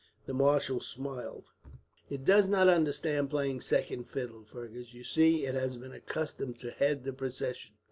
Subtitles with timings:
[0.25, 1.51] The marshal smiled.
[2.09, 4.95] "It does not understand playing second fiddle, Fergus.
[4.95, 7.75] You see, it has been accustomed to head the procession."